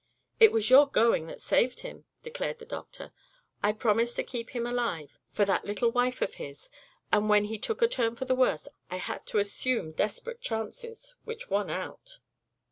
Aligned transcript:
"It 0.39 0.51
was 0.51 0.71
your 0.71 0.87
going 0.87 1.27
that 1.27 1.41
saved 1.41 1.81
him," 1.81 2.05
declared 2.23 2.57
the 2.57 2.65
doctor. 2.65 3.11
"I 3.61 3.71
promised 3.71 4.15
to 4.15 4.23
keep 4.23 4.49
him 4.49 4.65
alive, 4.65 5.19
for 5.29 5.45
that 5.45 5.63
little 5.63 5.91
wife 5.91 6.23
of 6.23 6.33
his, 6.41 6.71
and 7.11 7.29
when 7.29 7.43
he 7.43 7.59
took 7.59 7.83
a 7.83 7.87
turn 7.87 8.15
for 8.15 8.25
the 8.25 8.33
worse 8.33 8.67
I 8.89 8.95
had 8.97 9.27
to 9.27 9.37
assume 9.37 9.91
desperate 9.91 10.41
chances 10.41 11.17
which 11.25 11.51
won 11.51 11.69
out." 11.69 12.17